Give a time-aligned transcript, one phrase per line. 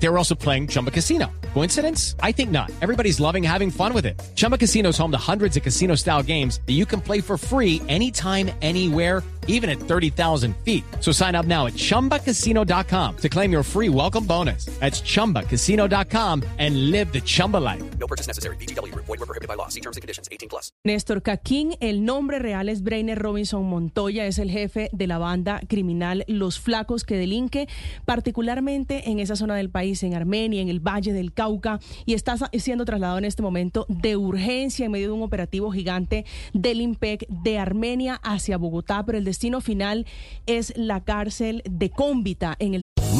[0.00, 1.26] They were also playing Chumba Casino.
[1.54, 2.14] Coincidence?
[2.22, 2.70] I think not.
[2.80, 4.20] Everybody's loving having fun with it.
[4.36, 7.36] Chumba Casino is home to hundreds of casino style games that you can play for
[7.36, 10.84] free anytime, anywhere, even at 30,000 feet.
[11.00, 14.66] So sign up now at chumbacasino.com to claim your free welcome bonus.
[14.78, 17.82] That's chumbacasino.com and live the Chumba life.
[17.98, 18.56] No purchase necessary.
[18.56, 18.94] BGW.
[18.94, 19.68] Void were prohibited by law.
[19.68, 20.28] See terms and conditions.
[20.30, 20.70] 18 plus.
[20.84, 25.60] Néstor Caquín, el nombre real es Brainer Robinson Montoya, es el jefe de la banda
[25.66, 27.68] criminal Los Flacos que delinque
[28.04, 32.36] particularmente en esa zona del país, en Armenia, en el Valle del Cauca, y está
[32.52, 37.26] siendo trasladado en este momento de urgencia en medio de un operativo gigante del IMPEC
[37.28, 40.06] de Armenia hacia Bogotá, pero el destino final
[40.46, 42.82] es la cárcel de Cómbita en el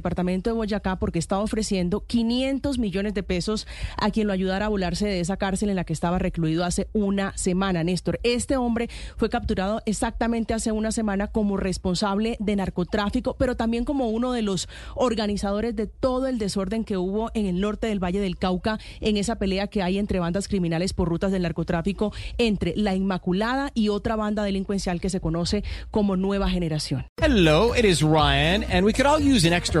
[0.00, 3.66] Departamento de Boyacá porque estaba ofreciendo 500 millones de pesos
[3.96, 6.88] a quien lo ayudara a volarse de esa cárcel en la que estaba recluido hace
[6.92, 8.20] una semana, Néstor.
[8.22, 14.08] Este hombre fue capturado exactamente hace una semana como responsable de narcotráfico, pero también como
[14.08, 18.20] uno de los organizadores de todo el desorden que hubo en el norte del Valle
[18.20, 22.74] del Cauca en esa pelea que hay entre bandas criminales por rutas del narcotráfico entre
[22.76, 27.06] la Inmaculada y otra banda delincuencial que se conoce como Nueva Generación.
[27.20, 29.80] Hello, it is Ryan, and we could all use an extra